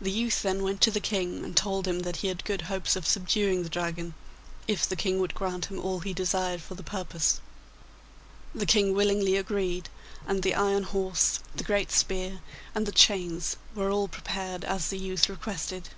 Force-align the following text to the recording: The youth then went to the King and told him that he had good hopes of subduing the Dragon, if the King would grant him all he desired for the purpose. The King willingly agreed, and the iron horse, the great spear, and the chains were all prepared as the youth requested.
The 0.00 0.10
youth 0.10 0.40
then 0.40 0.62
went 0.62 0.80
to 0.80 0.90
the 0.90 0.98
King 0.98 1.44
and 1.44 1.54
told 1.54 1.86
him 1.86 1.98
that 2.08 2.16
he 2.24 2.28
had 2.28 2.42
good 2.46 2.62
hopes 2.72 2.96
of 2.96 3.06
subduing 3.06 3.62
the 3.62 3.68
Dragon, 3.68 4.14
if 4.66 4.88
the 4.88 4.96
King 4.96 5.18
would 5.18 5.34
grant 5.34 5.66
him 5.66 5.78
all 5.78 6.00
he 6.00 6.14
desired 6.14 6.62
for 6.62 6.74
the 6.74 6.82
purpose. 6.82 7.38
The 8.54 8.64
King 8.64 8.94
willingly 8.94 9.36
agreed, 9.36 9.90
and 10.26 10.42
the 10.42 10.54
iron 10.54 10.84
horse, 10.84 11.40
the 11.54 11.64
great 11.64 11.90
spear, 11.92 12.40
and 12.74 12.86
the 12.86 12.92
chains 12.92 13.56
were 13.74 13.90
all 13.90 14.08
prepared 14.08 14.64
as 14.64 14.88
the 14.88 14.96
youth 14.98 15.28
requested. 15.28 15.90